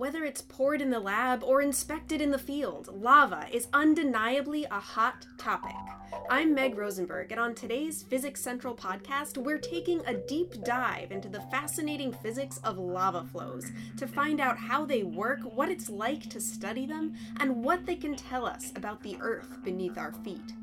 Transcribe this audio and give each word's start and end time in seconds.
Whether 0.00 0.24
it's 0.24 0.40
poured 0.40 0.80
in 0.80 0.88
the 0.88 0.98
lab 0.98 1.44
or 1.44 1.60
inspected 1.60 2.22
in 2.22 2.30
the 2.30 2.38
field, 2.38 2.88
lava 3.02 3.46
is 3.52 3.68
undeniably 3.74 4.64
a 4.70 4.80
hot 4.80 5.26
topic. 5.36 5.76
I'm 6.30 6.54
Meg 6.54 6.78
Rosenberg, 6.78 7.32
and 7.32 7.38
on 7.38 7.54
today's 7.54 8.02
Physics 8.04 8.40
Central 8.40 8.74
podcast, 8.74 9.36
we're 9.36 9.58
taking 9.58 10.00
a 10.06 10.14
deep 10.14 10.64
dive 10.64 11.12
into 11.12 11.28
the 11.28 11.42
fascinating 11.50 12.14
physics 12.14 12.60
of 12.64 12.78
lava 12.78 13.26
flows 13.30 13.72
to 13.98 14.06
find 14.06 14.40
out 14.40 14.56
how 14.56 14.86
they 14.86 15.02
work, 15.02 15.40
what 15.54 15.68
it's 15.68 15.90
like 15.90 16.30
to 16.30 16.40
study 16.40 16.86
them, 16.86 17.14
and 17.38 17.62
what 17.62 17.84
they 17.84 17.96
can 17.96 18.16
tell 18.16 18.46
us 18.46 18.72
about 18.76 19.02
the 19.02 19.18
Earth 19.20 19.62
beneath 19.64 19.98
our 19.98 20.14
feet. 20.24 20.54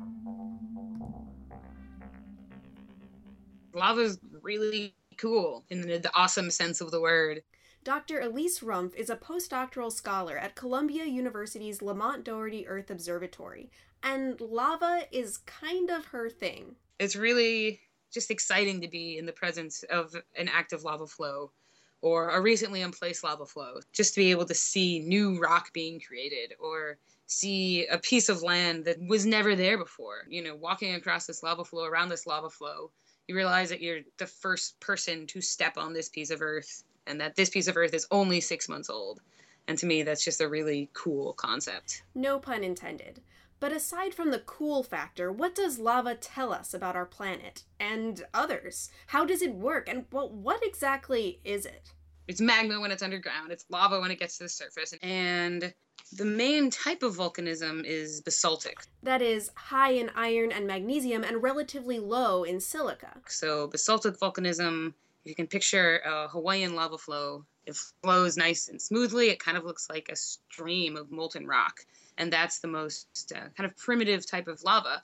Lava's 3.72 4.18
really 4.42 4.96
cool 5.16 5.62
in 5.70 5.82
the, 5.82 5.98
the 5.98 6.10
awesome 6.16 6.50
sense 6.50 6.80
of 6.80 6.90
the 6.90 7.00
word. 7.00 7.40
Dr. 7.84 8.20
Elise 8.20 8.60
Rumpf 8.60 8.94
is 8.96 9.08
a 9.08 9.16
postdoctoral 9.16 9.92
scholar 9.92 10.36
at 10.36 10.54
Columbia 10.54 11.04
University's 11.04 11.80
Lamont 11.80 12.24
Doherty 12.24 12.66
Earth 12.66 12.90
Observatory, 12.90 13.70
and 14.02 14.40
lava 14.40 15.02
is 15.10 15.38
kind 15.38 15.90
of 15.90 16.06
her 16.06 16.28
thing. 16.28 16.74
It's 16.98 17.16
really 17.16 17.80
just 18.12 18.30
exciting 18.30 18.80
to 18.80 18.88
be 18.88 19.16
in 19.16 19.26
the 19.26 19.32
presence 19.32 19.84
of 19.84 20.14
an 20.36 20.48
active 20.48 20.84
lava 20.84 21.06
flow 21.06 21.52
or 22.00 22.30
a 22.30 22.40
recently 22.40 22.82
emplaced 22.82 23.24
lava 23.24 23.46
flow, 23.46 23.80
just 23.92 24.14
to 24.14 24.20
be 24.20 24.30
able 24.30 24.44
to 24.46 24.54
see 24.54 25.00
new 25.00 25.38
rock 25.38 25.72
being 25.72 26.00
created 26.00 26.54
or 26.60 26.98
see 27.26 27.86
a 27.86 27.98
piece 27.98 28.28
of 28.28 28.42
land 28.42 28.84
that 28.84 28.96
was 29.08 29.26
never 29.26 29.56
there 29.56 29.78
before. 29.78 30.24
You 30.28 30.42
know, 30.42 30.54
walking 30.56 30.94
across 30.94 31.26
this 31.26 31.42
lava 31.42 31.64
flow, 31.64 31.84
around 31.84 32.08
this 32.08 32.26
lava 32.26 32.50
flow, 32.50 32.90
you 33.26 33.34
realize 33.34 33.68
that 33.68 33.82
you're 33.82 34.00
the 34.16 34.26
first 34.26 34.78
person 34.80 35.26
to 35.28 35.40
step 35.40 35.76
on 35.76 35.92
this 35.92 36.08
piece 36.08 36.30
of 36.30 36.40
earth 36.40 36.82
and 37.08 37.20
that 37.20 37.36
this 37.36 37.50
piece 37.50 37.66
of 37.66 37.76
earth 37.76 37.94
is 37.94 38.06
only 38.10 38.40
six 38.40 38.68
months 38.68 38.90
old. 38.90 39.20
And 39.66 39.76
to 39.78 39.86
me, 39.86 40.02
that's 40.02 40.24
just 40.24 40.40
a 40.40 40.48
really 40.48 40.88
cool 40.92 41.32
concept. 41.34 42.02
No 42.14 42.38
pun 42.38 42.64
intended. 42.64 43.20
But 43.60 43.72
aside 43.72 44.14
from 44.14 44.30
the 44.30 44.38
cool 44.38 44.82
factor, 44.82 45.32
what 45.32 45.54
does 45.54 45.78
lava 45.78 46.14
tell 46.14 46.52
us 46.52 46.72
about 46.72 46.94
our 46.94 47.04
planet 47.04 47.64
and 47.80 48.24
others? 48.32 48.90
How 49.08 49.24
does 49.24 49.42
it 49.42 49.54
work? 49.54 49.88
And 49.88 50.04
well, 50.12 50.30
what 50.30 50.64
exactly 50.64 51.40
is 51.44 51.66
it? 51.66 51.92
It's 52.28 52.40
magma 52.40 52.80
when 52.80 52.92
it's 52.92 53.02
underground, 53.02 53.50
it's 53.50 53.64
lava 53.68 54.00
when 54.00 54.10
it 54.10 54.20
gets 54.20 54.38
to 54.38 54.44
the 54.44 54.48
surface. 54.48 54.94
And 55.02 55.74
the 56.12 56.24
main 56.24 56.70
type 56.70 57.02
of 57.02 57.16
volcanism 57.16 57.84
is 57.84 58.20
basaltic. 58.20 58.78
That 59.02 59.22
is, 59.22 59.50
high 59.54 59.92
in 59.92 60.10
iron 60.14 60.52
and 60.52 60.66
magnesium 60.66 61.24
and 61.24 61.42
relatively 61.42 61.98
low 61.98 62.44
in 62.44 62.60
silica. 62.60 63.16
So, 63.26 63.66
basaltic 63.66 64.18
volcanism 64.18 64.94
you 65.28 65.34
can 65.34 65.46
picture 65.46 65.98
a 65.98 66.28
Hawaiian 66.28 66.74
lava 66.74 66.98
flow, 66.98 67.44
it 67.66 67.76
flows 68.02 68.36
nice 68.36 68.68
and 68.68 68.80
smoothly. 68.80 69.28
It 69.28 69.38
kind 69.38 69.58
of 69.58 69.64
looks 69.64 69.88
like 69.90 70.08
a 70.10 70.16
stream 70.16 70.96
of 70.96 71.10
molten 71.10 71.46
rock. 71.46 71.80
And 72.16 72.32
that's 72.32 72.60
the 72.60 72.68
most 72.68 73.32
uh, 73.36 73.48
kind 73.56 73.70
of 73.70 73.76
primitive 73.76 74.26
type 74.26 74.48
of 74.48 74.62
lava. 74.64 75.02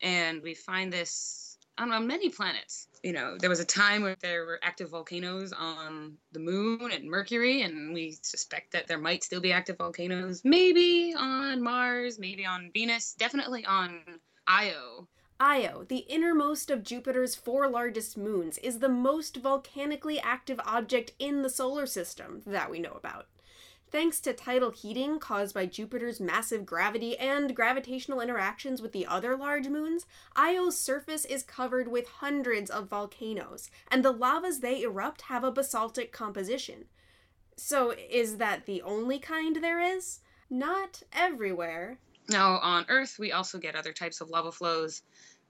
And 0.00 0.42
we 0.42 0.54
find 0.54 0.92
this 0.92 1.58
on, 1.76 1.92
on 1.92 2.06
many 2.06 2.28
planets. 2.28 2.88
You 3.02 3.12
know, 3.12 3.36
there 3.38 3.50
was 3.50 3.60
a 3.60 3.64
time 3.64 4.02
where 4.02 4.16
there 4.20 4.46
were 4.46 4.60
active 4.62 4.90
volcanoes 4.90 5.52
on 5.52 6.16
the 6.32 6.38
moon 6.38 6.90
and 6.92 7.04
Mercury, 7.04 7.62
and 7.62 7.92
we 7.92 8.16
suspect 8.22 8.72
that 8.72 8.86
there 8.86 8.98
might 8.98 9.24
still 9.24 9.40
be 9.40 9.52
active 9.52 9.76
volcanoes, 9.78 10.42
maybe 10.44 11.14
on 11.18 11.62
Mars, 11.62 12.18
maybe 12.18 12.46
on 12.46 12.70
Venus, 12.72 13.14
definitely 13.14 13.64
on 13.66 14.00
Io. 14.46 15.08
Io, 15.40 15.84
the 15.88 16.06
innermost 16.08 16.70
of 16.70 16.84
Jupiter's 16.84 17.34
four 17.34 17.68
largest 17.68 18.16
moons, 18.16 18.56
is 18.58 18.78
the 18.78 18.88
most 18.88 19.36
volcanically 19.36 20.20
active 20.20 20.60
object 20.64 21.12
in 21.18 21.42
the 21.42 21.50
solar 21.50 21.86
system 21.86 22.42
that 22.46 22.70
we 22.70 22.78
know 22.78 22.92
about. 22.92 23.26
Thanks 23.90 24.20
to 24.20 24.32
tidal 24.32 24.70
heating 24.70 25.18
caused 25.18 25.54
by 25.54 25.66
Jupiter's 25.66 26.20
massive 26.20 26.66
gravity 26.66 27.16
and 27.16 27.54
gravitational 27.54 28.20
interactions 28.20 28.82
with 28.82 28.92
the 28.92 29.06
other 29.06 29.36
large 29.36 29.68
moons, 29.68 30.06
Io's 30.34 30.78
surface 30.78 31.24
is 31.24 31.42
covered 31.42 31.88
with 31.88 32.08
hundreds 32.08 32.70
of 32.70 32.88
volcanoes, 32.88 33.70
and 33.88 34.04
the 34.04 34.12
lavas 34.12 34.60
they 34.60 34.82
erupt 34.82 35.22
have 35.22 35.44
a 35.44 35.52
basaltic 35.52 36.12
composition. 36.12 36.86
So, 37.56 37.92
is 37.92 38.38
that 38.38 38.66
the 38.66 38.82
only 38.82 39.18
kind 39.20 39.56
there 39.56 39.80
is? 39.80 40.20
Not 40.50 41.02
everywhere. 41.12 41.98
Now, 42.28 42.58
on 42.58 42.86
Earth, 42.88 43.18
we 43.18 43.32
also 43.32 43.58
get 43.58 43.76
other 43.76 43.92
types 43.92 44.20
of 44.20 44.30
lava 44.30 44.50
flows 44.50 45.02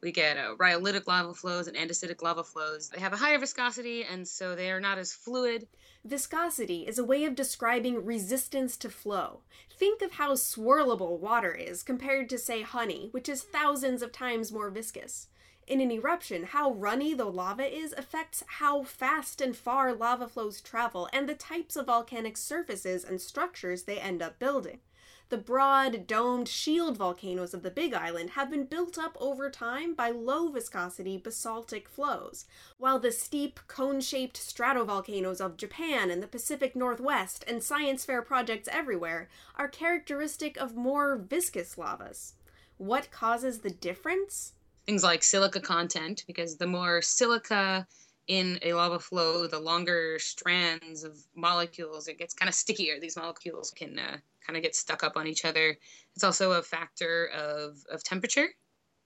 we 0.04 0.12
get 0.12 0.36
uh, 0.36 0.54
rhyolitic 0.56 1.06
lava 1.08 1.32
flows 1.32 1.66
and 1.66 1.76
andesitic 1.76 2.22
lava 2.22 2.44
flows. 2.44 2.90
They 2.90 3.00
have 3.00 3.14
a 3.14 3.16
higher 3.16 3.38
viscosity, 3.38 4.04
and 4.04 4.28
so 4.28 4.54
they 4.54 4.70
are 4.70 4.80
not 4.80 4.98
as 4.98 5.14
fluid. 5.14 5.66
Viscosity 6.04 6.86
is 6.86 6.98
a 6.98 7.04
way 7.04 7.24
of 7.24 7.34
describing 7.34 8.04
resistance 8.04 8.76
to 8.76 8.90
flow. 8.90 9.40
Think 9.78 10.02
of 10.02 10.12
how 10.12 10.34
swirlable 10.34 11.18
water 11.18 11.52
is 11.52 11.82
compared 11.82 12.28
to, 12.28 12.38
say, 12.38 12.60
honey, 12.60 13.08
which 13.12 13.30
is 13.30 13.42
thousands 13.42 14.02
of 14.02 14.12
times 14.12 14.52
more 14.52 14.68
viscous. 14.68 15.28
In 15.66 15.80
an 15.80 15.90
eruption, 15.90 16.42
how 16.44 16.72
runny 16.72 17.14
the 17.14 17.24
lava 17.24 17.64
is 17.64 17.94
affects 17.96 18.44
how 18.46 18.82
fast 18.82 19.40
and 19.40 19.56
far 19.56 19.94
lava 19.94 20.28
flows 20.28 20.60
travel 20.60 21.08
and 21.14 21.26
the 21.26 21.34
types 21.34 21.74
of 21.74 21.86
volcanic 21.86 22.36
surfaces 22.36 23.02
and 23.02 23.18
structures 23.18 23.84
they 23.84 23.98
end 23.98 24.20
up 24.20 24.38
building. 24.38 24.80
The 25.30 25.38
broad, 25.38 26.06
domed 26.06 26.48
shield 26.48 26.98
volcanoes 26.98 27.54
of 27.54 27.62
the 27.62 27.70
Big 27.70 27.94
Island 27.94 28.30
have 28.30 28.50
been 28.50 28.66
built 28.66 28.98
up 28.98 29.16
over 29.18 29.50
time 29.50 29.94
by 29.94 30.10
low 30.10 30.48
viscosity 30.48 31.16
basaltic 31.16 31.88
flows, 31.88 32.44
while 32.76 32.98
the 32.98 33.10
steep, 33.10 33.58
cone 33.66 34.02
shaped 34.02 34.36
stratovolcanoes 34.36 35.40
of 35.40 35.56
Japan 35.56 36.10
and 36.10 36.22
the 36.22 36.28
Pacific 36.28 36.76
Northwest 36.76 37.42
and 37.48 37.62
science 37.62 38.04
fair 38.04 38.20
projects 38.20 38.68
everywhere 38.70 39.28
are 39.56 39.66
characteristic 39.66 40.58
of 40.58 40.76
more 40.76 41.16
viscous 41.16 41.78
lavas. 41.78 42.34
What 42.76 43.10
causes 43.10 43.60
the 43.60 43.70
difference? 43.70 44.52
Things 44.84 45.02
like 45.02 45.22
silica 45.22 45.60
content, 45.60 46.24
because 46.26 46.56
the 46.56 46.66
more 46.66 47.00
silica 47.00 47.86
in 48.26 48.58
a 48.62 48.74
lava 48.74 48.98
flow, 48.98 49.46
the 49.46 49.58
longer 49.58 50.18
strands 50.18 51.02
of 51.02 51.18
molecules, 51.34 52.08
it 52.08 52.18
gets 52.18 52.34
kind 52.34 52.48
of 52.48 52.54
stickier. 52.54 53.00
These 53.00 53.16
molecules 53.16 53.70
can 53.70 53.98
uh, 53.98 54.18
kind 54.46 54.56
of 54.56 54.62
get 54.62 54.74
stuck 54.74 55.02
up 55.04 55.16
on 55.16 55.26
each 55.26 55.44
other. 55.44 55.76
It's 56.14 56.24
also 56.24 56.52
a 56.52 56.62
factor 56.62 57.26
of, 57.26 57.78
of 57.90 58.02
temperature. 58.04 58.48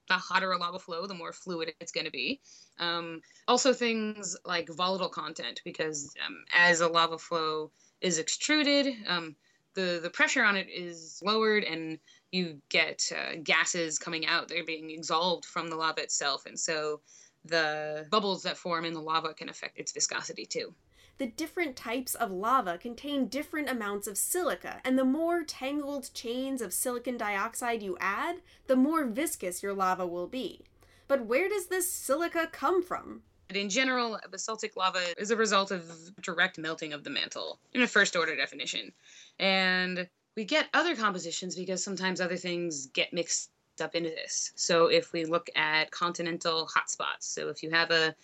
The 0.07 0.15
hotter 0.15 0.51
a 0.51 0.57
lava 0.57 0.79
flow, 0.79 1.05
the 1.05 1.13
more 1.13 1.31
fluid 1.31 1.73
it's 1.79 1.91
going 1.91 2.05
to 2.05 2.11
be. 2.11 2.41
Um, 2.79 3.21
also, 3.47 3.73
things 3.73 4.35
like 4.43 4.67
volatile 4.69 5.09
content, 5.09 5.61
because 5.63 6.11
um, 6.25 6.43
as 6.51 6.81
a 6.81 6.87
lava 6.87 7.19
flow 7.19 7.71
is 8.01 8.17
extruded, 8.17 8.93
um, 9.07 9.35
the, 9.75 9.99
the 10.01 10.09
pressure 10.09 10.43
on 10.43 10.55
it 10.55 10.67
is 10.69 11.21
lowered 11.23 11.63
and 11.63 11.99
you 12.31 12.59
get 12.69 13.11
uh, 13.15 13.35
gases 13.43 13.99
coming 13.99 14.25
out. 14.25 14.47
They're 14.47 14.65
being 14.65 14.89
exhaled 14.89 15.45
from 15.45 15.69
the 15.69 15.75
lava 15.75 16.01
itself. 16.01 16.45
And 16.47 16.59
so 16.59 17.01
the 17.45 18.07
bubbles 18.09 18.43
that 18.43 18.57
form 18.57 18.85
in 18.85 18.93
the 18.93 19.01
lava 19.01 19.33
can 19.33 19.49
affect 19.49 19.77
its 19.77 19.91
viscosity 19.91 20.45
too 20.45 20.73
the 21.19 21.27
different 21.27 21.75
types 21.75 22.15
of 22.15 22.31
lava 22.31 22.77
contain 22.77 23.27
different 23.27 23.69
amounts 23.69 24.07
of 24.07 24.17
silica, 24.17 24.81
and 24.83 24.97
the 24.97 25.05
more 25.05 25.43
tangled 25.43 26.09
chains 26.13 26.61
of 26.61 26.73
silicon 26.73 27.17
dioxide 27.17 27.83
you 27.83 27.97
add, 27.99 28.37
the 28.67 28.75
more 28.75 29.05
viscous 29.05 29.61
your 29.61 29.73
lava 29.73 30.07
will 30.07 30.27
be. 30.27 30.65
But 31.07 31.25
where 31.25 31.49
does 31.49 31.67
this 31.67 31.91
silica 31.91 32.47
come 32.51 32.81
from? 32.81 33.21
In 33.49 33.69
general, 33.69 34.17
basaltic 34.31 34.77
lava 34.77 35.01
is 35.17 35.31
a 35.31 35.35
result 35.35 35.71
of 35.71 35.83
direct 36.21 36.57
melting 36.57 36.93
of 36.93 37.03
the 37.03 37.09
mantle 37.09 37.59
in 37.73 37.81
a 37.81 37.87
first 37.87 38.15
order 38.15 38.35
definition. 38.35 38.91
And 39.39 40.07
we 40.37 40.45
get 40.45 40.69
other 40.73 40.95
compositions 40.95 41.55
because 41.55 41.83
sometimes 41.83 42.21
other 42.21 42.37
things 42.37 42.87
get 42.87 43.11
mixed 43.11 43.49
up 43.81 43.95
into 43.95 44.09
this. 44.09 44.53
So 44.55 44.87
if 44.87 45.11
we 45.11 45.25
look 45.25 45.49
at 45.55 45.91
continental 45.91 46.69
hotspots, 46.73 47.23
so 47.23 47.49
if 47.49 47.63
you 47.63 47.71
have 47.71 47.91
a 47.91 48.15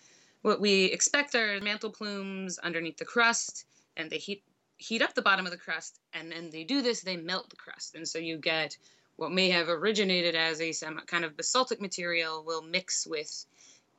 what 0.46 0.62
we 0.62 0.86
expect 0.86 1.34
are 1.34 1.60
mantle 1.60 1.90
plumes 1.90 2.60
underneath 2.60 2.98
the 2.98 3.04
crust, 3.04 3.66
and 3.98 4.12
they 4.12 4.20
heat 4.20 4.44
heat 4.78 5.02
up 5.02 5.16
the 5.16 5.22
bottom 5.24 5.48
of 5.48 5.52
the 5.52 5.58
crust, 5.58 6.00
and 6.14 6.32
then 6.32 6.52
they 6.52 6.64
do 6.64 6.84
this, 6.84 7.02
they 7.02 7.18
melt 7.18 7.50
the 7.50 7.56
crust, 7.56 7.96
and 7.96 8.08
so 8.08 8.20
you 8.20 8.38
get 8.38 8.78
what 9.16 9.32
may 9.32 9.50
have 9.50 9.70
originated 9.70 10.36
as 10.36 10.62
a 10.62 10.72
some 10.72 11.00
kind 11.08 11.26
of 11.26 11.36
basaltic 11.36 11.82
material 11.82 12.44
will 12.46 12.62
mix 12.62 13.08
with 13.08 13.48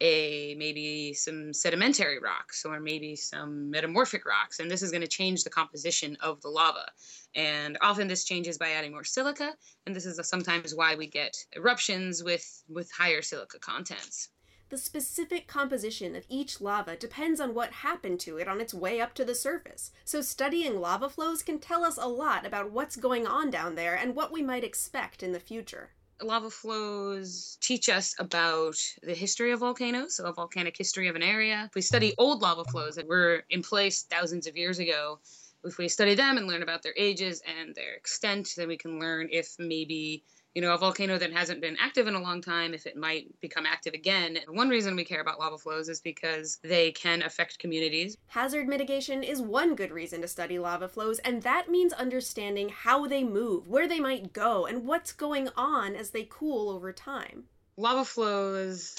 a 0.00 0.54
maybe 0.56 1.12
some 1.14 1.52
sedimentary 1.52 2.20
rocks 2.20 2.64
or 2.64 2.78
maybe 2.78 3.16
some 3.16 3.68
metamorphic 3.68 4.24
rocks 4.24 4.60
and 4.60 4.70
this 4.70 4.82
is 4.82 4.90
going 4.92 5.00
to 5.00 5.08
change 5.08 5.42
the 5.42 5.50
composition 5.50 6.16
of 6.20 6.40
the 6.42 6.48
lava. 6.48 6.86
And 7.34 7.78
often 7.80 8.06
this 8.06 8.22
changes 8.22 8.58
by 8.58 8.70
adding 8.72 8.92
more 8.92 9.04
silica 9.04 9.54
and 9.86 9.96
this 9.96 10.06
is 10.06 10.20
sometimes 10.28 10.74
why 10.76 10.94
we 10.94 11.06
get 11.06 11.34
eruptions 11.56 12.22
with 12.22 12.62
with 12.68 12.88
higher 12.92 13.22
silica 13.22 13.58
contents 13.58 14.28
the 14.68 14.78
specific 14.78 15.46
composition 15.46 16.16
of 16.16 16.26
each 16.28 16.60
lava 16.60 16.96
depends 16.96 17.40
on 17.40 17.54
what 17.54 17.72
happened 17.72 18.18
to 18.20 18.36
it 18.38 18.48
on 18.48 18.60
its 18.60 18.74
way 18.74 19.00
up 19.00 19.14
to 19.14 19.24
the 19.24 19.34
surface, 19.34 19.92
so 20.04 20.20
studying 20.20 20.80
lava 20.80 21.08
flows 21.08 21.42
can 21.42 21.58
tell 21.58 21.84
us 21.84 21.96
a 21.96 22.08
lot 22.08 22.44
about 22.44 22.70
what's 22.70 22.96
going 22.96 23.26
on 23.26 23.50
down 23.50 23.74
there 23.74 23.94
and 23.94 24.14
what 24.14 24.32
we 24.32 24.42
might 24.42 24.64
expect 24.64 25.22
in 25.22 25.32
the 25.32 25.40
future. 25.40 25.90
Lava 26.22 26.50
flows 26.50 27.58
teach 27.60 27.88
us 27.88 28.14
about 28.18 28.76
the 29.02 29.14
history 29.14 29.52
of 29.52 29.60
volcanoes, 29.60 30.16
so 30.16 30.24
a 30.24 30.32
volcanic 30.32 30.76
history 30.76 31.08
of 31.08 31.16
an 31.16 31.22
area. 31.22 31.64
If 31.68 31.74
we 31.74 31.82
study 31.82 32.14
old 32.16 32.40
lava 32.40 32.64
flows 32.64 32.96
that 32.96 33.06
were 33.06 33.44
in 33.50 33.62
place 33.62 34.04
thousands 34.04 34.46
of 34.46 34.56
years 34.56 34.78
ago, 34.78 35.20
if 35.62 35.78
we 35.78 35.88
study 35.88 36.14
them 36.14 36.38
and 36.38 36.46
learn 36.46 36.62
about 36.62 36.82
their 36.82 36.94
ages 36.96 37.42
and 37.60 37.74
their 37.74 37.94
extent, 37.94 38.54
then 38.56 38.68
we 38.68 38.78
can 38.78 38.98
learn 38.98 39.28
if 39.30 39.56
maybe 39.58 40.24
you 40.56 40.62
know, 40.62 40.72
a 40.72 40.78
volcano 40.78 41.18
that 41.18 41.34
hasn't 41.34 41.60
been 41.60 41.76
active 41.78 42.06
in 42.06 42.14
a 42.14 42.18
long 42.18 42.40
time, 42.40 42.72
if 42.72 42.86
it 42.86 42.96
might 42.96 43.26
become 43.42 43.66
active 43.66 43.92
again. 43.92 44.38
One 44.48 44.70
reason 44.70 44.96
we 44.96 45.04
care 45.04 45.20
about 45.20 45.38
lava 45.38 45.58
flows 45.58 45.90
is 45.90 46.00
because 46.00 46.58
they 46.64 46.92
can 46.92 47.20
affect 47.20 47.58
communities. 47.58 48.16
Hazard 48.28 48.66
mitigation 48.66 49.22
is 49.22 49.42
one 49.42 49.74
good 49.74 49.90
reason 49.90 50.22
to 50.22 50.28
study 50.28 50.58
lava 50.58 50.88
flows, 50.88 51.18
and 51.18 51.42
that 51.42 51.68
means 51.68 51.92
understanding 51.92 52.70
how 52.70 53.06
they 53.06 53.22
move, 53.22 53.68
where 53.68 53.86
they 53.86 54.00
might 54.00 54.32
go, 54.32 54.64
and 54.64 54.86
what's 54.86 55.12
going 55.12 55.50
on 55.56 55.94
as 55.94 56.12
they 56.12 56.26
cool 56.30 56.70
over 56.70 56.90
time. 56.90 57.44
Lava 57.76 58.06
flows 58.06 58.96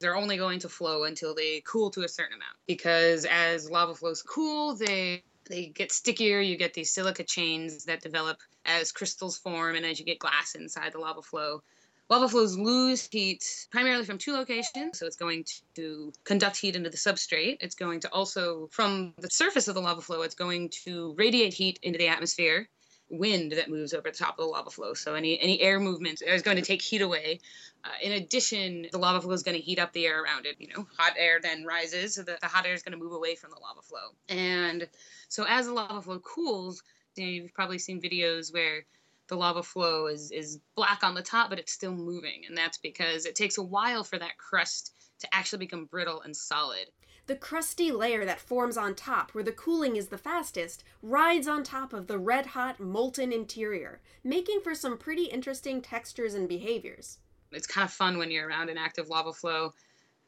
they're 0.00 0.16
only 0.16 0.38
going 0.38 0.58
to 0.58 0.68
flow 0.68 1.04
until 1.04 1.34
they 1.34 1.62
cool 1.66 1.90
to 1.90 2.02
a 2.02 2.08
certain 2.08 2.34
amount 2.34 2.56
because 2.66 3.26
as 3.26 3.70
lava 3.70 3.94
flows 3.94 4.22
cool 4.22 4.74
they 4.74 5.22
they 5.50 5.66
get 5.66 5.92
stickier 5.92 6.40
you 6.40 6.56
get 6.56 6.72
these 6.72 6.92
silica 6.92 7.24
chains 7.24 7.84
that 7.84 8.00
develop 8.00 8.38
as 8.64 8.92
crystals 8.92 9.36
form 9.36 9.74
and 9.76 9.84
as 9.84 9.98
you 9.98 10.06
get 10.06 10.18
glass 10.18 10.54
inside 10.54 10.92
the 10.92 10.98
lava 10.98 11.22
flow. 11.22 11.62
Lava 12.08 12.28
flows 12.28 12.58
lose 12.58 13.08
heat 13.10 13.44
primarily 13.70 14.04
from 14.04 14.18
two 14.18 14.32
locations. 14.32 14.98
So 14.98 15.06
it's 15.06 15.16
going 15.16 15.44
to 15.76 16.12
conduct 16.24 16.56
heat 16.56 16.74
into 16.74 16.90
the 16.90 16.96
substrate. 16.96 17.58
It's 17.60 17.76
going 17.76 18.00
to 18.00 18.12
also, 18.12 18.68
from 18.72 19.14
the 19.18 19.30
surface 19.30 19.68
of 19.68 19.74
the 19.74 19.80
lava 19.80 20.00
flow, 20.00 20.22
it's 20.22 20.34
going 20.34 20.70
to 20.84 21.14
radiate 21.16 21.54
heat 21.54 21.78
into 21.82 21.98
the 21.98 22.08
atmosphere. 22.08 22.68
Wind 23.10 23.52
that 23.52 23.68
moves 23.68 23.92
over 23.92 24.10
the 24.10 24.16
top 24.16 24.38
of 24.38 24.44
the 24.44 24.50
lava 24.50 24.70
flow. 24.70 24.94
So 24.94 25.14
any 25.14 25.38
any 25.40 25.60
air 25.60 25.80
movement 25.80 26.22
is 26.24 26.42
going 26.42 26.56
to 26.56 26.62
take 26.62 26.80
heat 26.80 27.02
away. 27.02 27.40
Uh, 27.84 27.88
in 28.02 28.12
addition, 28.12 28.86
the 28.92 28.98
lava 28.98 29.20
flow 29.20 29.32
is 29.32 29.42
going 29.42 29.56
to 29.56 29.62
heat 29.62 29.78
up 29.78 29.92
the 29.92 30.06
air 30.06 30.22
around 30.22 30.46
it. 30.46 30.56
You 30.58 30.68
know, 30.68 30.86
hot 30.96 31.14
air 31.16 31.40
then 31.42 31.64
rises, 31.64 32.14
so 32.14 32.22
the, 32.22 32.38
the 32.40 32.46
hot 32.46 32.66
air 32.66 32.74
is 32.74 32.82
going 32.82 32.96
to 32.96 33.02
move 33.02 33.12
away 33.12 33.34
from 33.34 33.50
the 33.50 33.60
lava 33.60 33.82
flow. 33.82 34.14
And 34.28 34.88
so 35.28 35.44
as 35.48 35.66
the 35.66 35.72
lava 35.72 36.00
flow 36.00 36.20
cools, 36.20 36.82
you 37.16 37.24
know, 37.24 37.30
you've 37.30 37.54
probably 37.54 37.78
seen 37.78 38.00
videos 38.00 38.52
where 38.52 38.84
the 39.28 39.36
lava 39.36 39.62
flow 39.62 40.06
is 40.06 40.30
is 40.30 40.58
black 40.74 41.02
on 41.02 41.14
the 41.14 41.22
top, 41.22 41.50
but 41.50 41.58
it's 41.58 41.72
still 41.72 41.94
moving, 41.94 42.42
and 42.46 42.56
that's 42.56 42.78
because 42.78 43.26
it 43.26 43.34
takes 43.34 43.58
a 43.58 43.62
while 43.62 44.04
for 44.04 44.18
that 44.18 44.36
crust 44.38 44.92
to 45.20 45.28
actually 45.34 45.60
become 45.60 45.84
brittle 45.86 46.20
and 46.22 46.36
solid. 46.36 46.86
The 47.30 47.36
crusty 47.36 47.92
layer 47.92 48.24
that 48.24 48.40
forms 48.40 48.76
on 48.76 48.96
top, 48.96 49.36
where 49.36 49.44
the 49.44 49.52
cooling 49.52 49.94
is 49.94 50.08
the 50.08 50.18
fastest, 50.18 50.82
rides 51.00 51.46
on 51.46 51.62
top 51.62 51.92
of 51.92 52.08
the 52.08 52.18
red 52.18 52.44
hot, 52.44 52.80
molten 52.80 53.32
interior, 53.32 54.00
making 54.24 54.62
for 54.62 54.74
some 54.74 54.98
pretty 54.98 55.26
interesting 55.26 55.80
textures 55.80 56.34
and 56.34 56.48
behaviors. 56.48 57.18
It's 57.52 57.68
kind 57.68 57.84
of 57.84 57.92
fun 57.92 58.18
when 58.18 58.32
you're 58.32 58.48
around 58.48 58.68
an 58.68 58.78
active 58.78 59.08
lava 59.08 59.32
flow. 59.32 59.74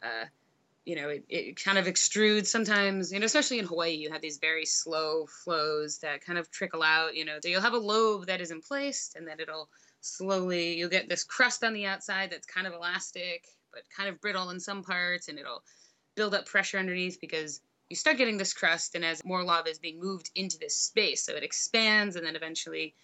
Uh, 0.01 0.27
you 0.85 0.95
know, 0.95 1.09
it, 1.09 1.25
it 1.29 1.61
kind 1.61 1.77
of 1.77 1.87
extrudes 1.87 2.47
sometimes, 2.47 3.13
you 3.13 3.19
know, 3.19 3.27
especially 3.27 3.59
in 3.59 3.65
Hawaii, 3.67 3.95
you 3.95 4.13
have 4.13 4.23
these 4.23 4.39
very 4.39 4.65
slow 4.65 5.27
flows 5.27 5.99
that 6.03 6.25
kind 6.25 6.39
of 6.39 6.53
trickle 6.53 6.85
out, 6.85 7.17
you 7.17 7.25
know, 7.25 7.39
so 7.43 7.49
you'll 7.49 7.63
have 7.63 7.75
a 7.75 7.79
lobe 7.79 8.27
that 8.27 8.41
is 8.41 8.53
in 8.53 8.61
place 8.61 9.13
and 9.17 9.27
then 9.27 9.41
it'll 9.41 9.69
slowly, 10.03 10.79
you'll 10.79 10.89
get 10.89 11.09
this 11.09 11.25
crust 11.25 11.65
on 11.65 11.75
the 11.75 11.85
outside 11.85 12.31
that's 12.31 12.47
kind 12.47 12.69
of 12.69 12.73
elastic, 12.75 13.49
but 13.73 13.83
kind 13.91 14.09
of 14.09 14.21
brittle 14.21 14.51
in 14.51 14.61
some 14.61 14.85
parts 14.85 15.27
and 15.27 15.37
it'll 15.37 15.65
build 16.15 16.35
up 16.35 16.47
pressure 16.47 16.79
underneath 16.79 17.21
because 17.21 17.61
you 17.89 17.97
start 17.97 18.17
getting 18.17 18.39
this 18.39 18.55
crust 18.55 18.95
and 18.95 19.05
as 19.05 19.25
more 19.25 19.45
lava 19.45 19.69
is 19.69 19.79
being 19.79 20.01
moved 20.01 20.31
into 20.35 20.59
this 20.59 20.77
space, 20.77 21.25
so 21.25 21.35
it 21.35 21.43
expands 21.43 22.17
and 22.17 22.27
then 22.27 22.37
eventually 22.37 22.95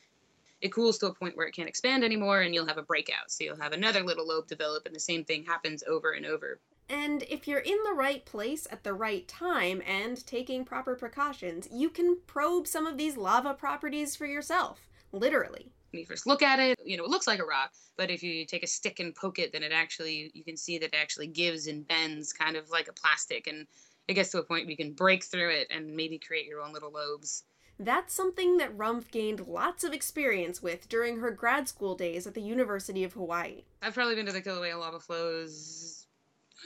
it 0.60 0.72
cools 0.72 0.98
to 0.98 1.06
a 1.06 1.14
point 1.14 1.36
where 1.36 1.46
it 1.46 1.52
can't 1.52 1.68
expand 1.68 2.02
anymore 2.02 2.40
and 2.40 2.54
you'll 2.54 2.66
have 2.66 2.78
a 2.78 2.82
breakout. 2.82 3.30
So 3.30 3.44
you'll 3.44 3.60
have 3.60 3.72
another 3.72 4.02
little 4.02 4.26
lobe 4.26 4.48
develop 4.48 4.86
and 4.86 4.94
the 4.94 5.00
same 5.00 5.24
thing 5.24 5.44
happens 5.44 5.84
over 5.86 6.12
and 6.12 6.26
over. 6.26 6.58
And 6.88 7.22
if 7.24 7.46
you're 7.46 7.58
in 7.58 7.78
the 7.84 7.92
right 7.92 8.24
place 8.24 8.66
at 8.70 8.82
the 8.82 8.94
right 8.94 9.28
time 9.28 9.82
and 9.86 10.26
taking 10.26 10.64
proper 10.64 10.94
precautions, 10.94 11.68
you 11.70 11.90
can 11.90 12.18
probe 12.26 12.66
some 12.66 12.86
of 12.86 12.96
these 12.96 13.16
lava 13.16 13.52
properties 13.52 14.16
for 14.16 14.26
yourself, 14.26 14.88
literally. 15.12 15.70
When 15.90 16.00
you 16.00 16.06
first 16.06 16.26
look 16.26 16.42
at 16.42 16.58
it, 16.58 16.78
you 16.84 16.96
know, 16.96 17.04
it 17.04 17.10
looks 17.10 17.26
like 17.26 17.40
a 17.40 17.44
rock, 17.44 17.72
but 17.96 18.10
if 18.10 18.22
you 18.22 18.44
take 18.44 18.62
a 18.62 18.66
stick 18.66 19.00
and 19.00 19.14
poke 19.14 19.38
it, 19.38 19.52
then 19.52 19.62
it 19.62 19.72
actually, 19.72 20.30
you 20.34 20.44
can 20.44 20.56
see 20.56 20.78
that 20.78 20.94
it 20.94 20.96
actually 21.00 21.28
gives 21.28 21.66
and 21.66 21.86
bends 21.88 22.32
kind 22.32 22.56
of 22.56 22.68
like 22.70 22.88
a 22.88 22.92
plastic. 22.92 23.46
And 23.46 23.66
it 24.06 24.14
gets 24.14 24.30
to 24.32 24.38
a 24.38 24.42
point 24.42 24.64
where 24.64 24.70
you 24.70 24.76
can 24.76 24.92
break 24.92 25.24
through 25.24 25.50
it 25.50 25.68
and 25.70 25.96
maybe 25.96 26.18
create 26.18 26.46
your 26.46 26.60
own 26.60 26.72
little 26.72 26.92
lobes. 26.92 27.44
That's 27.80 28.12
something 28.12 28.56
that 28.56 28.76
Rumpf 28.76 29.10
gained 29.12 29.46
lots 29.46 29.84
of 29.84 29.92
experience 29.92 30.60
with 30.60 30.88
during 30.88 31.20
her 31.20 31.30
grad 31.30 31.68
school 31.68 31.94
days 31.94 32.26
at 32.26 32.34
the 32.34 32.42
University 32.42 33.04
of 33.04 33.12
Hawaii. 33.12 33.62
I've 33.80 33.94
probably 33.94 34.16
been 34.16 34.26
to 34.26 34.32
the 34.32 34.42
Kilauea 34.42 34.78
lava 34.78 34.98
flows 34.98 36.06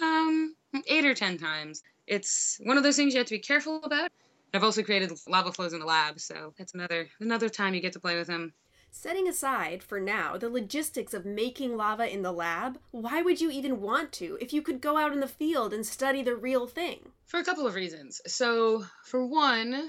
um, 0.00 0.56
eight 0.86 1.04
or 1.04 1.14
ten 1.14 1.36
times. 1.36 1.82
It's 2.06 2.58
one 2.64 2.78
of 2.78 2.82
those 2.82 2.96
things 2.96 3.12
you 3.12 3.18
have 3.18 3.26
to 3.26 3.34
be 3.34 3.40
careful 3.40 3.82
about. 3.84 4.10
I've 4.54 4.64
also 4.64 4.82
created 4.82 5.12
lava 5.28 5.52
flows 5.52 5.74
in 5.74 5.80
the 5.80 5.86
lab, 5.86 6.18
so 6.18 6.54
that's 6.58 6.74
another 6.74 7.08
another 7.20 7.48
time 7.48 7.74
you 7.74 7.80
get 7.80 7.92
to 7.92 8.00
play 8.00 8.16
with 8.16 8.26
them. 8.26 8.52
Setting 8.94 9.26
aside, 9.26 9.82
for 9.82 9.98
now, 9.98 10.36
the 10.36 10.50
logistics 10.50 11.14
of 11.14 11.24
making 11.24 11.76
lava 11.78 12.12
in 12.12 12.20
the 12.20 12.30
lab, 12.30 12.78
why 12.90 13.22
would 13.22 13.40
you 13.40 13.50
even 13.50 13.80
want 13.80 14.12
to 14.12 14.36
if 14.38 14.52
you 14.52 14.60
could 14.60 14.82
go 14.82 14.98
out 14.98 15.12
in 15.12 15.20
the 15.20 15.26
field 15.26 15.72
and 15.72 15.84
study 15.84 16.22
the 16.22 16.36
real 16.36 16.66
thing? 16.66 17.10
For 17.24 17.40
a 17.40 17.44
couple 17.44 17.66
of 17.66 17.74
reasons. 17.74 18.20
So, 18.26 18.84
for 19.06 19.26
one, 19.26 19.88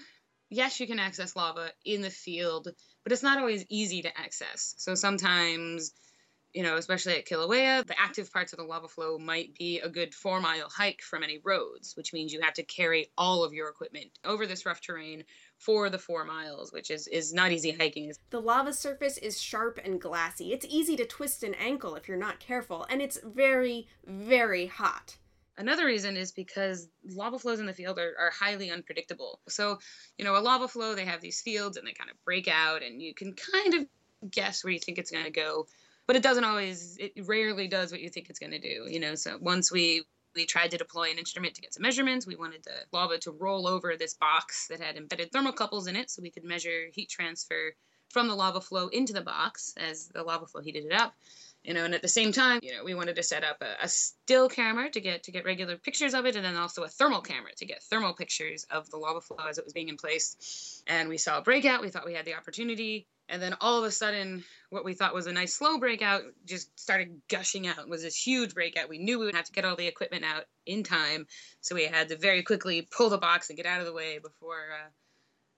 yes, 0.50 0.80
you 0.80 0.88
can 0.88 1.00
access 1.00 1.36
lava 1.36 1.72
in 1.84 2.02
the 2.02 2.10
field, 2.10 2.70
but 3.04 3.12
it's 3.12 3.22
not 3.22 3.38
always 3.38 3.66
easy 3.70 4.02
to 4.04 4.18
access. 4.18 4.74
So 4.78 4.96
sometimes 4.96 5.92
you 6.54 6.62
know, 6.62 6.78
especially 6.78 7.16
at 7.16 7.26
Kilauea, 7.26 7.86
the 7.86 8.00
active 8.00 8.32
parts 8.32 8.54
of 8.54 8.58
the 8.58 8.66
lava 8.66 8.88
flow 8.88 9.18
might 9.18 9.56
be 9.56 9.80
a 9.80 9.90
good 9.90 10.14
four 10.14 10.40
mile 10.40 10.70
hike 10.70 11.02
from 11.02 11.24
any 11.24 11.40
roads, 11.44 11.96
which 11.98 12.14
means 12.14 12.32
you 12.32 12.42
have 12.42 12.54
to 12.54 12.64
carry 12.64 13.12
all 13.18 13.44
of 13.44 13.54
your 13.54 13.70
equipment 13.70 14.12
over 14.24 14.46
this 14.46 14.66
rough 14.66 14.80
terrain 14.80 15.24
for 15.58 15.90
the 15.90 15.98
four 15.98 16.26
miles, 16.26 16.72
which 16.72 16.92
is, 16.92 17.08
is 17.08 17.34
not 17.34 17.52
easy 17.52 17.72
hiking. 17.72 18.12
The 18.30 18.42
lava 18.42 18.74
surface 18.74 19.18
is 19.18 19.42
sharp 19.42 19.80
and 19.84 20.00
glassy. 20.00 20.54
It's 20.54 20.66
easy 20.70 20.96
to 20.98 21.06
twist 21.06 21.44
an 21.44 21.56
ankle 21.56 21.96
if 21.96 22.08
you're 22.08 22.18
not 22.18 22.40
careful, 22.40 22.86
and 22.90 23.02
it's 23.02 23.20
very, 23.24 23.88
very 24.06 24.68
hot. 24.68 25.18
Another 25.58 25.86
reason 25.86 26.18
is 26.18 26.32
because 26.32 26.88
lava 27.08 27.38
flows 27.40 27.60
in 27.60 27.66
the 27.66 27.74
field 27.74 28.00
are, 28.00 28.14
are 28.20 28.32
highly 28.32 28.72
unpredictable. 28.72 29.40
So, 29.48 29.80
you 30.18 30.26
know, 30.26 30.36
a 30.36 30.42
lava 30.42 30.68
flow, 30.68 30.96
they 30.96 31.06
have 31.06 31.22
these 31.22 31.42
fields 31.42 31.78
and 31.78 31.88
they 31.88 31.94
kind 31.94 32.10
of 32.10 32.24
break 32.26 32.48
out, 32.48 32.84
and 32.84 33.02
you 33.02 33.14
can 33.16 33.34
kind 33.34 33.74
of 33.76 33.88
guess 34.30 34.64
where 34.64 34.72
you 34.72 34.80
think 34.80 34.98
it's 34.98 35.12
going 35.12 35.26
to 35.26 35.32
go 35.32 35.68
but 36.08 36.16
it 36.16 36.24
doesn't 36.24 36.44
always 36.44 36.98
it 37.00 37.14
rarely 37.26 37.68
does 37.68 37.92
what 37.92 38.02
you 38.02 38.10
think 38.10 38.30
it's 38.30 38.40
going 38.40 38.52
to 38.52 38.60
do 38.60 38.86
you 38.90 39.00
know? 39.00 39.16
So 39.16 39.38
once 39.40 39.72
we 39.72 40.04
we 40.36 40.46
tried 40.46 40.72
to 40.72 40.78
deploy 40.78 41.12
an 41.12 41.20
instrument 41.20 41.54
to 41.56 41.62
get 41.62 41.74
some 41.74 41.84
measurements 41.84 42.28
we 42.28 42.36
wanted 42.36 42.64
the 42.64 42.76
lava 42.92 43.18
to 43.20 43.32
roll 43.32 43.68
over 43.68 43.96
this 43.98 44.14
box 44.16 44.68
that 44.68 44.80
had 44.80 44.98
embedded 44.98 45.32
thermocouples 45.32 45.88
in 45.88 45.96
it 45.96 46.10
so 46.10 46.22
we 46.22 46.32
could 46.32 46.44
measure 46.44 46.88
heat 46.94 47.10
transfer 47.10 47.74
from 48.10 48.28
the 48.28 48.36
lava 48.36 48.62
flow 48.62 48.88
into 48.88 49.14
the 49.14 49.22
box 49.22 49.74
as 49.78 50.08
the 50.10 50.24
lava 50.24 50.46
flow 50.46 50.62
heated 50.62 50.86
it 50.86 50.94
up 50.94 51.14
you 51.64 51.74
know? 51.74 51.86
And 51.86 51.96
at 51.96 52.02
the 52.02 52.08
same 52.08 52.32
time 52.32 52.60
you 52.62 52.74
know 52.74 52.84
we 52.84 52.96
wanted 52.96 53.16
to 53.16 53.24
set 53.24 53.44
up 53.44 53.62
a, 53.62 53.84
a, 53.84 53.88
still 53.88 54.50
camera 54.50 54.90
to 54.90 55.02
get 55.02 55.24
to 55.24 55.32
get 55.32 55.46
regular 55.46 55.78
pictures 55.78 56.14
of 56.14 56.26
it 56.26 56.36
and 56.36 56.44
then 56.44 56.56
also 56.56 56.84
a 56.84 56.90
thermal 56.90 57.22
camera 57.22 57.52
to 57.58 57.66
get 57.66 57.84
thermal 57.84 58.14
pictures 58.14 58.66
of 58.70 58.90
the 58.90 58.98
lava 58.98 59.22
flow 59.22 59.38
as 59.48 59.58
it 59.58 59.64
was 59.64 59.74
being 59.74 59.90
in 59.90 59.98
place. 59.98 60.84
And 60.88 61.10
we 61.10 61.18
saw 61.18 61.38
a 61.38 61.42
breakout. 61.42 61.82
We 61.82 61.90
thought 61.90 62.06
we 62.06 62.14
had 62.14 62.26
the 62.26 62.36
opportunity 62.36 63.08
and 63.30 63.42
then 63.42 63.56
all 63.62 63.78
of 63.78 63.84
a 63.84 63.92
sudden 63.92 64.44
what 64.70 64.86
we 64.86 64.94
thought 64.94 65.14
was 65.14 65.28
a 65.28 65.34
nice 65.34 65.54
slow 65.54 65.78
breakout 65.78 66.24
just 66.46 66.78
started 66.80 67.22
gushing 67.30 67.68
out. 67.68 67.80
It 67.80 67.90
was 67.90 68.04
this 68.04 68.16
huge 68.16 68.54
breakout. 68.54 68.90
We 68.90 68.98
knew 68.98 69.20
we 69.20 69.26
would 69.26 69.36
have 69.36 69.46
to 69.46 69.52
get 69.52 69.66
all 69.66 69.76
the 69.76 69.88
equipment 69.88 70.24
out 70.24 70.46
in 70.66 70.84
time 70.84 71.28
so 71.62 71.76
we 71.76 71.86
had 71.86 72.10
to 72.10 72.18
very 72.18 72.44
quickly 72.44 72.88
pull 72.92 73.10
the 73.10 73.18
box 73.18 73.50
and 73.50 73.58
get 73.58 73.66
out 73.66 73.80
of 73.80 73.86
the 73.86 73.94
way 73.94 74.20
before 74.20 74.68
uh, 74.74 74.90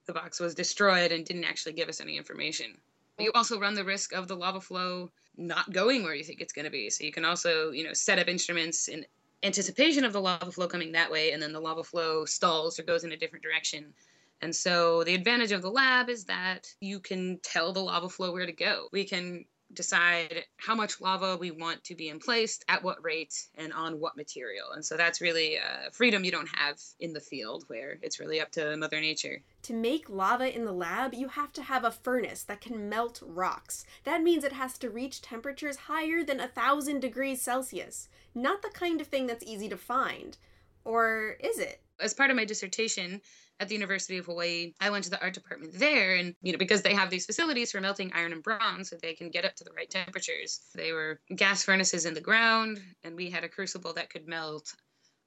the 0.06 0.14
box 0.14 0.40
was 0.40 0.56
destroyed 0.56 1.12
and 1.12 1.26
didn't 1.26 1.44
actually 1.44 1.74
give 1.74 1.90
us 1.90 2.02
any 2.02 2.18
information. 2.18 2.78
You 3.18 3.32
also 3.34 3.60
run 3.60 3.74
the 3.74 3.86
risk 3.86 4.14
of 4.14 4.28
the 4.28 4.36
lava 4.36 4.62
flow 4.62 5.10
not 5.38 5.72
going 5.72 6.04
where 6.04 6.16
you 6.16 6.24
think 6.24 6.42
it's 6.42 6.54
going 6.54 6.66
to 6.66 6.72
be. 6.72 6.90
So 6.90 7.04
you 7.04 7.12
can 7.12 7.26
also 7.26 7.72
you 7.72 7.84
know 7.84 7.94
set 7.94 8.20
up 8.20 8.28
instruments 8.28 8.88
in 8.88 9.06
anticipation 9.44 10.04
of 10.04 10.14
the 10.14 10.22
lava 10.22 10.52
flow 10.52 10.68
coming 10.68 10.92
that 10.92 11.12
way 11.12 11.32
and 11.32 11.42
then 11.42 11.54
the 11.54 11.60
lava 11.60 11.84
flow 11.84 12.26
stalls 12.26 12.80
or 12.80 12.84
goes 12.84 13.04
in 13.04 13.12
a 13.12 13.18
different 13.18 13.44
direction 13.44 13.94
and 14.42 14.56
so 14.56 15.04
the 15.04 15.16
advantage 15.16 15.52
of 15.52 15.62
the 15.62 15.72
lab 15.72 16.10
is 16.10 16.26
that 16.26 16.68
you 16.80 17.00
can 17.00 17.40
tell 17.44 17.74
the 17.74 17.80
lava 17.80 18.10
flow 18.10 18.32
where 18.32 18.46
to 18.46 18.52
go. 18.52 18.88
We 18.92 19.06
can 19.06 19.46
decide 19.74 20.46
how 20.58 20.76
much 20.76 21.02
lava 21.02 21.38
we 21.38 21.52
want 21.52 21.84
to 21.84 21.96
be 21.96 22.10
in 22.10 22.20
place, 22.20 22.60
at 22.68 22.84
what 22.84 23.04
rate, 23.04 23.48
and 23.56 23.74
on 23.74 24.00
what 24.00 24.16
material. 24.16 24.72
And 24.74 24.86
so 24.86 24.96
that's 24.96 25.22
really 25.22 25.58
uh, 25.58 25.90
freedom 25.92 26.24
you 26.24 26.32
don't 26.32 26.50
have 26.56 26.80
in 27.00 27.14
the 27.14 27.20
field 27.20 27.66
where 27.68 27.98
it's 28.02 28.20
really 28.20 28.40
up 28.40 28.52
to 28.52 28.78
Mother 28.78 29.00
Nature. 29.00 29.42
To 29.64 29.74
make 29.74 30.10
lava 30.10 30.56
in 30.56 30.66
the 30.66 30.72
lab, 30.72 31.14
you 31.14 31.30
have 31.30 31.52
to 31.54 31.64
have 31.64 31.84
a 31.84 31.92
furnace 31.92 32.44
that 32.44 32.62
can 32.62 32.90
melt 32.90 33.22
rocks. 33.26 33.86
That 34.04 34.24
means 34.24 34.44
it 34.44 34.54
has 34.54 34.78
to 34.80 34.90
reach 34.90 35.22
temperatures 35.22 35.78
higher 35.78 36.24
than 36.24 36.40
a 36.40 36.48
thousand 36.48 37.00
degrees 37.00 37.42
Celsius. 37.42 38.08
Not 38.34 38.62
the 38.62 38.70
kind 38.70 39.02
of 39.02 39.08
thing 39.08 39.28
that's 39.28 39.46
easy 39.46 39.70
to 39.70 39.78
find. 39.78 40.38
Or 40.84 41.38
is 41.40 41.58
it? 41.58 41.82
As 42.00 42.14
part 42.14 42.30
of 42.30 42.36
my 42.36 42.46
dissertation, 42.46 43.22
at 43.60 43.70
the 43.70 43.76
University 43.76 44.18
of 44.18 44.26
Hawaii. 44.26 44.74
I 44.82 44.90
went 44.90 45.06
to 45.06 45.10
the 45.10 45.22
art 45.22 45.34
department 45.34 45.74
there, 45.74 46.16
and 46.16 46.36
you 46.42 46.52
know, 46.52 46.58
because 46.58 46.82
they 46.82 46.94
have 46.94 47.10
these 47.10 47.26
facilities 47.26 47.72
for 47.72 47.80
melting 47.82 48.12
iron 48.14 48.34
and 48.34 48.44
bronze, 48.44 48.90
so 48.90 48.98
they 49.02 49.14
can 49.14 49.30
get 49.30 49.46
up 49.46 49.56
to 49.56 49.64
the 49.64 49.72
right 49.76 49.90
temperatures. 49.90 50.62
They 50.76 50.92
were 50.92 51.20
gas 51.34 51.64
furnaces 51.64 52.06
in 52.06 52.14
the 52.14 52.22
ground, 52.22 52.80
and 53.04 53.16
we 53.16 53.30
had 53.30 53.44
a 53.44 53.50
crucible 53.50 53.94
that 53.94 54.10
could 54.10 54.28
melt 54.28 54.74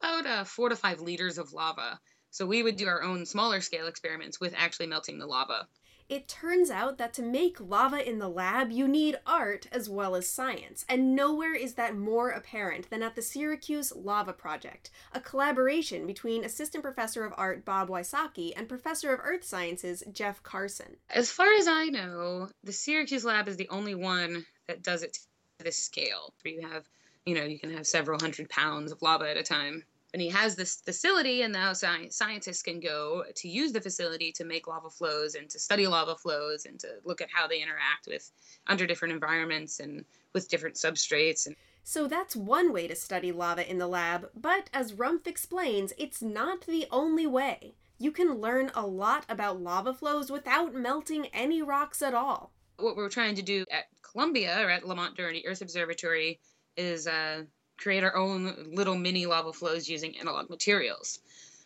about 0.01 0.27
uh, 0.27 0.45
four 0.45 0.69
to 0.69 0.77
five 0.77 1.01
liters 1.01 1.39
of 1.39 1.53
lava 1.53 1.99
So 2.31 2.47
we 2.47 2.63
would 2.63 2.77
do 2.77 2.87
our 2.87 3.03
own 3.03 3.27
smaller 3.27 3.61
scale 3.61 3.87
experiments 3.87 4.39
with 4.39 4.55
actually 4.57 4.87
melting 4.87 5.19
the 5.19 5.27
lava. 5.27 5.67
It 6.09 6.27
turns 6.27 6.71
out 6.71 6.97
that 6.97 7.13
to 7.15 7.23
make 7.23 7.61
lava 7.61 8.09
in 8.09 8.19
the 8.19 8.31
lab, 8.31 8.71
you 8.71 8.89
need 8.89 9.19
art 9.27 9.67
as 9.71 9.91
well 9.91 10.17
as 10.17 10.27
science, 10.27 10.87
and 10.89 11.15
nowhere 11.15 11.55
is 11.55 11.75
that 11.75 11.99
more 11.99 12.31
apparent 12.31 12.89
than 12.89 13.03
at 13.03 13.15
the 13.15 13.21
Syracuse 13.21 13.93
Lava 13.95 14.33
Project, 14.33 14.89
a 15.13 15.21
collaboration 15.21 16.07
between 16.07 16.45
Assistant 16.45 16.83
Professor 16.83 17.27
of 17.27 17.35
Art 17.37 17.63
Bob 17.63 17.91
Wysocki 17.91 18.55
and 18.57 18.71
Professor 18.71 19.13
of 19.13 19.21
Earth 19.23 19.45
Sciences 19.45 20.03
Jeff 20.11 20.43
Karson. 20.43 20.97
As 21.11 21.31
far 21.31 21.53
as 21.59 21.69
I 21.69 21.87
know, 21.87 22.49
the 22.65 22.73
Syracuse 22.73 23.27
lab 23.27 23.47
is 23.47 23.59
the 23.59 23.69
only 23.69 23.95
one 23.95 24.47
that 24.67 24.83
does 24.83 25.03
it 25.03 25.13
to 25.13 25.65
this 25.65 25.77
scale, 25.77 26.33
where 26.43 26.55
you 26.55 26.67
have, 26.67 26.89
you 27.27 27.35
know, 27.35 27.45
you 27.45 27.59
can 27.59 27.77
have 27.77 27.87
several 27.87 28.19
hundred 28.19 28.49
pounds 28.49 28.93
of 28.93 29.03
lava 29.03 29.31
at 29.31 29.37
a 29.37 29.43
time 29.43 29.85
and 30.13 30.23
he 30.23 30.29
has 30.29 30.57
this 30.57 30.77
facility 30.77 31.43
and 31.43 31.53
now 31.53 31.71
sci- 31.71 32.09
scientists 32.09 32.63
can 32.63 32.81
go 32.81 33.25
to 33.35 33.49
use 33.49 33.73
the 33.73 33.81
facility 33.81 34.33
to 34.33 34.45
make 34.45 34.67
lava 34.67 34.91
flows 34.91 35.35
and 35.35 35.51
to 35.51 35.59
study 35.59 35.87
lava 35.87 36.17
flows 36.17 36.65
and 36.65 36.79
to 36.81 36.89
look 37.05 37.21
at 37.21 37.29
how 37.33 37.47
they 37.47 37.61
interact 37.61 38.07
with 38.07 38.31
under 38.67 38.87
different 38.87 39.13
environments 39.13 39.81
and 39.81 40.05
with 40.33 40.49
different 40.49 40.77
substrates 40.77 41.47
and 41.47 41.57
so 41.89 42.07
that's 42.07 42.37
one 42.37 42.71
way 42.71 42.87
to 42.87 42.95
study 42.95 43.33
lava 43.33 43.67
in 43.67 43.79
the 43.79 43.87
lab, 43.87 44.29
but 44.39 44.69
as 44.75 44.93
Rumpf 44.93 45.27
explains, 45.27 45.95
it's 45.97 46.21
not 46.21 46.67
the 46.67 46.87
only 46.91 47.27
way. 47.27 47.77
You 47.99 48.13
can 48.13 48.43
learn 48.43 48.71
a 48.75 48.87
lot 48.87 49.25
about 49.27 49.63
lava 49.63 49.95
flows 49.95 50.31
without 50.31 50.75
melting 50.75 51.29
any 51.33 51.63
rocks 51.63 52.03
at 52.03 52.13
all. 52.13 52.53
What 52.77 52.95
we're 52.95 53.09
trying 53.09 53.37
to 53.37 53.43
do 53.43 53.65
at 53.71 53.87
Columbia 54.03 54.63
or 54.63 54.69
at 54.69 54.87
Lamont 54.87 55.17
Doherty 55.17 55.47
Earth 55.47 55.63
Observatory 55.63 56.41
is 56.77 57.07
uh, 57.07 57.45
create 57.79 58.05
our 58.05 58.17
own 58.17 58.73
little 58.73 58.97
mini 58.97 59.27
lava 59.27 59.53
flows 59.53 59.89
using 59.89 60.19
analog 60.19 60.51
materials. 60.51 61.21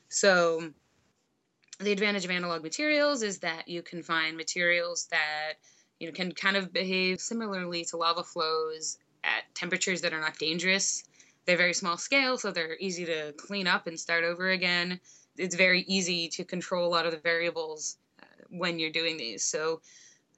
So 0.09 0.71
the 1.81 1.93
advantage 1.93 2.25
of 2.25 2.31
analog 2.31 2.63
materials 2.63 3.23
is 3.23 3.39
that 3.39 3.67
you 3.67 3.83
can 3.83 4.03
find 4.03 4.37
materials 4.37 5.07
that 5.11 5.55
you 5.99 6.07
know 6.07 6.13
can 6.13 6.33
kind 6.33 6.57
of 6.57 6.73
behave 6.73 7.21
similarly 7.21 7.85
to 7.87 7.97
lava 7.97 8.23
flows 8.23 8.99
at 9.25 9.43
temperatures 9.55 10.01
that 10.03 10.13
are 10.13 10.21
not 10.21 10.39
dangerous. 10.39 11.05
They're 11.45 11.57
very 11.57 11.75
small 11.75 11.97
scale, 11.97 12.39
so 12.39 12.53
they're 12.53 12.77
easy 12.79 13.05
to 13.07 13.33
clean 13.33 13.67
up 13.67 13.87
and 13.87 13.99
start 13.99 14.23
over 14.23 14.51
again. 14.51 15.01
It's 15.37 15.57
very 15.57 15.81
easy 15.83 16.29
to 16.29 16.45
control 16.45 16.87
a 16.87 16.93
lot 16.93 17.07
of 17.07 17.13
the 17.13 17.19
variables 17.19 17.97
uh, 18.21 18.27
when 18.51 18.79
you're 18.79 18.91
doing 18.91 19.17
these. 19.17 19.45
So 19.45 19.81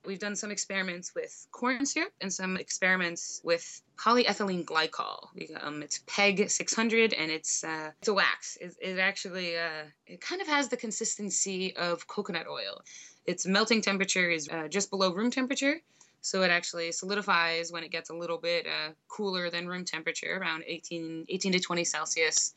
We've 0.07 0.19
done 0.19 0.37
some 0.37 0.51
experiments 0.51 1.15
with 1.15 1.47
corn 1.51 1.87
syrup 1.87 2.13
and 2.21 2.33
some 2.33 2.57
experiments 2.57 3.41
with 3.43 3.83
polyethylene 3.97 4.65
glycol. 4.65 5.29
Um, 5.61 5.83
it's 5.83 6.01
PEG 6.07 6.51
600 6.51 7.13
and 7.15 7.31
it's 7.31 7.65
uh, 7.65 7.91
it's 8.01 8.09
a 8.09 8.15
wax. 8.15 8.59
It, 8.61 8.75
it 8.81 8.99
actually 8.99 9.57
uh, 9.57 9.85
it 10.07 10.21
kind 10.21 10.43
of 10.43 10.49
has 10.49 10.69
the 10.69 10.77
consistency 10.77 11.75
of 11.77 12.07
coconut 12.07 12.47
oil. 12.47 12.83
Its 13.27 13.47
melting 13.47 13.81
temperature 13.81 14.31
is 14.31 14.49
uh, 14.49 14.69
just 14.69 14.91
below 14.91 15.15
room 15.15 15.31
temperature, 15.31 15.81
so 16.21 16.43
it 16.43 16.51
actually 16.51 16.93
solidifies 16.93 17.73
when 17.73 17.85
it 17.85 17.91
gets 17.91 18.11
a 18.11 18.15
little 18.15 18.39
bit 18.39 18.67
uh, 18.67 18.93
cooler 19.09 19.51
than 19.51 19.67
room 19.67 19.85
temperature, 19.85 20.39
around 20.39 20.65
18, 20.67 21.27
18 21.29 21.53
to 21.53 21.61
20 21.61 21.85
Celsius. 21.85 22.55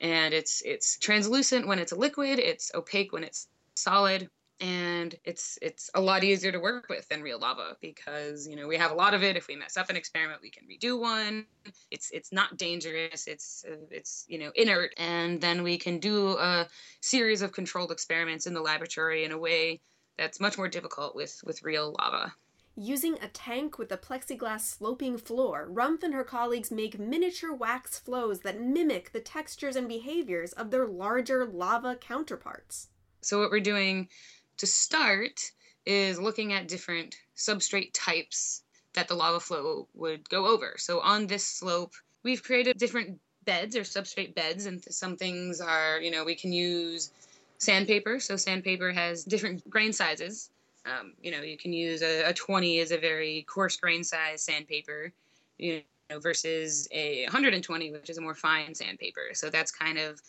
And 0.00 0.34
it's 0.34 0.62
it's 0.64 0.98
translucent 0.98 1.66
when 1.66 1.78
it's 1.78 1.92
a 1.92 1.96
liquid. 1.96 2.38
It's 2.38 2.72
opaque 2.74 3.12
when 3.12 3.24
it's 3.24 3.48
solid 3.74 4.28
and 4.60 5.14
it's 5.24 5.58
it's 5.60 5.90
a 5.94 6.00
lot 6.00 6.22
easier 6.22 6.52
to 6.52 6.60
work 6.60 6.88
with 6.88 7.08
than 7.08 7.22
real 7.22 7.38
lava 7.38 7.76
because 7.80 8.46
you 8.46 8.54
know 8.54 8.68
we 8.68 8.76
have 8.76 8.92
a 8.92 8.94
lot 8.94 9.14
of 9.14 9.22
it. 9.22 9.36
If 9.36 9.48
we 9.48 9.56
mess 9.56 9.76
up 9.76 9.90
an 9.90 9.96
experiment 9.96 10.40
we 10.42 10.50
can 10.50 10.64
redo 10.68 10.98
one. 10.98 11.46
It's 11.90 12.10
it's 12.12 12.32
not 12.32 12.56
dangerous. 12.56 13.26
It's 13.26 13.64
uh, 13.68 13.76
it's 13.90 14.24
you 14.28 14.38
know 14.38 14.52
inert. 14.54 14.94
And 14.96 15.40
then 15.40 15.62
we 15.62 15.76
can 15.76 15.98
do 15.98 16.38
a 16.38 16.68
series 17.00 17.42
of 17.42 17.52
controlled 17.52 17.90
experiments 17.90 18.46
in 18.46 18.54
the 18.54 18.62
laboratory 18.62 19.24
in 19.24 19.32
a 19.32 19.38
way 19.38 19.80
that's 20.16 20.40
much 20.40 20.56
more 20.56 20.68
difficult 20.68 21.16
with 21.16 21.40
with 21.44 21.62
real 21.62 21.94
lava. 21.98 22.32
Using 22.76 23.14
a 23.22 23.28
tank 23.28 23.78
with 23.78 23.92
a 23.92 23.96
plexiglass 23.96 24.62
sloping 24.62 25.16
floor, 25.16 25.68
Rumpf 25.70 26.02
and 26.02 26.12
her 26.12 26.24
colleagues 26.24 26.72
make 26.72 26.98
miniature 26.98 27.54
wax 27.54 28.00
flows 28.00 28.40
that 28.40 28.60
mimic 28.60 29.12
the 29.12 29.20
textures 29.20 29.76
and 29.76 29.86
behaviors 29.86 30.52
of 30.52 30.72
their 30.72 30.86
larger 30.86 31.44
lava 31.44 31.94
counterparts. 31.94 32.88
So, 33.20 33.40
what 33.40 33.50
we're 33.50 33.60
doing 33.60 34.08
to 34.58 34.66
start 34.66 35.40
is 35.86 36.18
looking 36.18 36.52
at 36.52 36.68
different 36.68 37.16
substrate 37.36 37.90
types 37.92 38.62
that 38.94 39.08
the 39.08 39.14
lava 39.14 39.40
flow 39.40 39.88
would 39.94 40.28
go 40.28 40.46
over. 40.46 40.74
So 40.78 41.00
on 41.00 41.26
this 41.26 41.46
slope, 41.46 41.92
we've 42.22 42.42
created 42.42 42.78
different 42.78 43.18
beds 43.44 43.76
or 43.76 43.80
substrate 43.80 44.34
beds, 44.34 44.66
and 44.66 44.82
some 44.84 45.16
things 45.16 45.60
are, 45.60 46.00
you 46.00 46.10
know, 46.10 46.24
we 46.24 46.34
can 46.34 46.52
use 46.52 47.10
sandpaper. 47.58 48.20
So 48.20 48.36
sandpaper 48.36 48.92
has 48.92 49.24
different 49.24 49.68
grain 49.68 49.92
sizes. 49.92 50.50
Um, 50.86 51.14
you 51.22 51.30
know, 51.30 51.42
you 51.42 51.56
can 51.56 51.72
use 51.72 52.02
a, 52.02 52.24
a 52.24 52.32
20 52.32 52.78
is 52.78 52.92
a 52.92 52.98
very 52.98 53.44
coarse 53.48 53.76
grain 53.76 54.04
size 54.04 54.42
sandpaper, 54.42 55.12
you 55.58 55.82
know, 56.10 56.20
versus 56.20 56.88
a 56.92 57.24
120, 57.24 57.92
which 57.92 58.10
is 58.10 58.18
a 58.18 58.20
more 58.20 58.34
fine 58.34 58.74
sandpaper. 58.74 59.32
So 59.32 59.50
that's 59.50 59.70
kind 59.70 59.98
of 59.98 60.20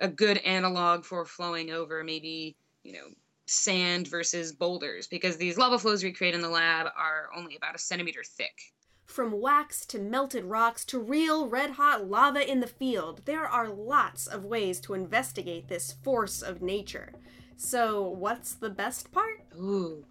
a 0.00 0.08
good 0.08 0.38
analog 0.38 1.04
for 1.04 1.24
flowing 1.24 1.70
over 1.70 2.04
maybe, 2.04 2.54
you 2.84 2.92
know, 2.92 3.06
sand 3.46 4.08
versus 4.08 4.52
boulders 4.52 5.06
because 5.06 5.36
these 5.36 5.58
lava 5.58 5.78
flows 5.78 6.02
we 6.02 6.12
create 6.12 6.34
in 6.34 6.40
the 6.40 6.48
lab 6.48 6.86
are 6.96 7.28
only 7.36 7.56
about 7.56 7.74
a 7.74 7.78
centimeter 7.78 8.22
thick. 8.24 8.72
From 9.06 9.38
wax 9.40 9.84
to 9.86 9.98
melted 9.98 10.44
rocks 10.44 10.84
to 10.86 10.98
real 10.98 11.46
red 11.48 11.72
hot 11.72 12.08
lava 12.08 12.50
in 12.50 12.60
the 12.60 12.66
field, 12.66 13.20
there 13.26 13.46
are 13.46 13.68
lots 13.68 14.26
of 14.26 14.44
ways 14.44 14.80
to 14.80 14.94
investigate 14.94 15.68
this 15.68 15.92
force 16.02 16.40
of 16.42 16.62
nature. 16.62 17.12
So, 17.56 18.08
what's 18.08 18.54
the 18.54 18.70
best 18.70 19.12
part? 19.12 19.44
Ooh, 19.56 20.04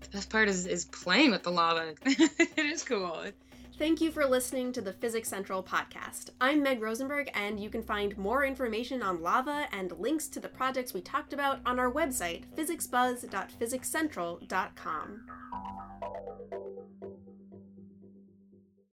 the 0.00 0.08
best 0.08 0.28
part 0.28 0.48
is, 0.48 0.66
is 0.66 0.84
playing 0.86 1.30
with 1.30 1.44
the 1.44 1.50
lava. 1.50 1.94
it 2.04 2.58
is 2.58 2.82
cool. 2.82 3.24
Thank 3.82 4.00
you 4.00 4.12
for 4.12 4.24
listening 4.26 4.72
to 4.74 4.80
the 4.80 4.92
Physics 4.92 5.28
Central 5.28 5.60
podcast. 5.60 6.30
I'm 6.40 6.62
Meg 6.62 6.80
Rosenberg, 6.80 7.28
and 7.34 7.58
you 7.58 7.68
can 7.68 7.82
find 7.82 8.16
more 8.16 8.44
information 8.44 9.02
on 9.02 9.20
lava 9.20 9.66
and 9.72 9.90
links 9.98 10.28
to 10.28 10.38
the 10.38 10.46
projects 10.46 10.94
we 10.94 11.00
talked 11.00 11.32
about 11.32 11.58
on 11.66 11.80
our 11.80 11.90
website, 11.90 12.44
physicsbuzz.physicscentral.com. 12.54 15.20